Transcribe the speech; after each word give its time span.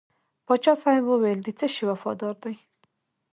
پاچا 0.45 0.73
صاحب 0.83 1.03
وویل 1.07 1.39
د 1.43 1.47
څه 1.59 1.67
شي 1.73 1.83
وفاداره 1.91 2.37
دی. 2.43 2.55